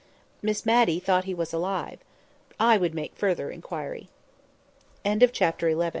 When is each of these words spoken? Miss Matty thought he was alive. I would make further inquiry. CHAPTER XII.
Miss 0.41 0.65
Matty 0.65 0.99
thought 0.99 1.25
he 1.25 1.33
was 1.35 1.53
alive. 1.53 1.99
I 2.59 2.75
would 2.75 2.95
make 2.95 3.15
further 3.15 3.51
inquiry. 3.51 4.09
CHAPTER 5.05 5.69
XII. 5.79 5.89